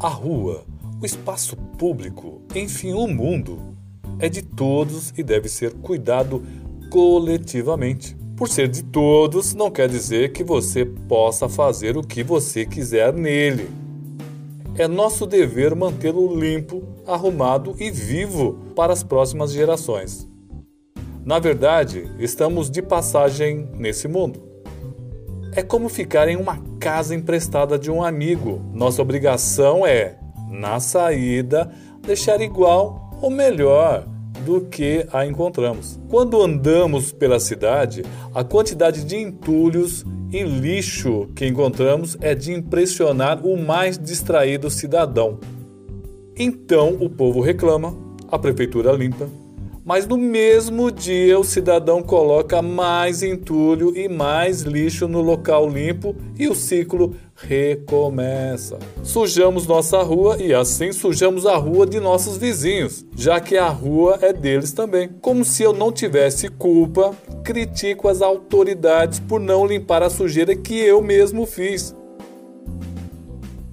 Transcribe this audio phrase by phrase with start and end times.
[0.00, 0.62] A rua,
[1.02, 3.58] o espaço público, enfim, o mundo,
[4.20, 6.40] é de todos e deve ser cuidado
[6.88, 8.16] coletivamente.
[8.36, 13.12] Por ser de todos, não quer dizer que você possa fazer o que você quiser
[13.12, 13.68] nele.
[14.76, 20.28] É nosso dever mantê-lo limpo, arrumado e vivo para as próximas gerações.
[21.24, 24.47] Na verdade, estamos de passagem nesse mundo.
[25.58, 28.62] É como ficar em uma casa emprestada de um amigo.
[28.72, 30.16] Nossa obrigação é,
[30.48, 31.68] na saída,
[32.00, 34.06] deixar igual ou melhor
[34.46, 35.98] do que a encontramos.
[36.08, 43.44] Quando andamos pela cidade, a quantidade de entulhos e lixo que encontramos é de impressionar
[43.44, 45.40] o mais distraído cidadão.
[46.36, 47.98] Então o povo reclama,
[48.30, 49.28] a prefeitura limpa,
[49.88, 56.14] mas no mesmo dia o cidadão coloca mais entulho e mais lixo no local limpo
[56.38, 58.78] e o ciclo recomeça.
[59.02, 64.18] Sujamos nossa rua e assim sujamos a rua de nossos vizinhos, já que a rua
[64.20, 65.08] é deles também.
[65.22, 70.78] Como se eu não tivesse culpa, critico as autoridades por não limpar a sujeira que
[70.78, 71.96] eu mesmo fiz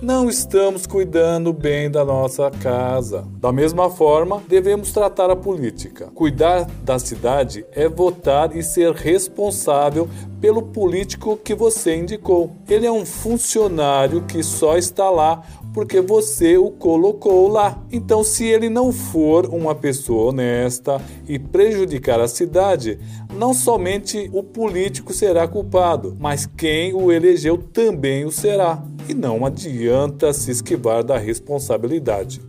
[0.00, 3.26] não estamos cuidando bem da nossa casa.
[3.40, 6.10] Da mesma forma, devemos tratar a política.
[6.14, 10.08] Cuidar da cidade é votar e ser responsável
[10.40, 12.52] pelo político que você indicou.
[12.68, 17.82] Ele é um funcionário que só está lá porque você o colocou lá.
[17.92, 22.98] Então, se ele não for uma pessoa honesta e prejudicar a cidade,
[23.34, 28.82] não somente o político será culpado, mas quem o elegeu também o será.
[29.08, 32.40] E não adianta se esquivar da responsabilidade.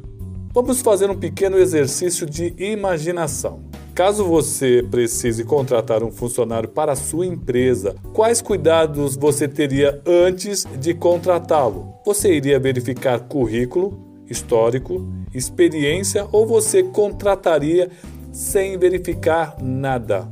[0.54, 3.62] Vamos fazer um pequeno exercício de imaginação.
[3.94, 10.66] Caso você precise contratar um funcionário para a sua empresa, quais cuidados você teria antes
[10.80, 11.94] de contratá-lo?
[12.06, 17.90] Você iria verificar currículo, histórico, experiência ou você contrataria
[18.32, 20.28] sem verificar nada?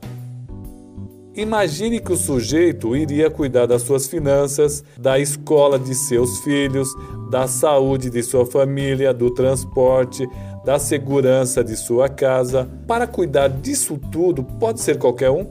[1.36, 6.88] Imagine que o sujeito iria cuidar das suas finanças, da escola de seus filhos,
[7.30, 10.26] da saúde de sua família, do transporte,
[10.64, 12.70] da segurança de sua casa.
[12.88, 15.46] Para cuidar disso tudo, pode ser qualquer um?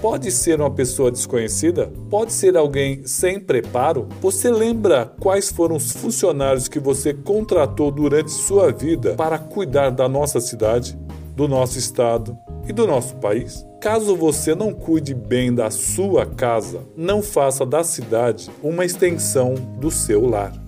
[0.00, 1.92] Pode ser uma pessoa desconhecida?
[2.08, 4.08] Pode ser alguém sem preparo?
[4.22, 10.08] Você lembra quais foram os funcionários que você contratou durante sua vida para cuidar da
[10.08, 10.98] nossa cidade,
[11.36, 12.36] do nosso estado
[12.66, 13.71] e do nosso país?
[13.82, 19.90] Caso você não cuide bem da sua casa, não faça da cidade uma extensão do
[19.90, 20.61] seu lar.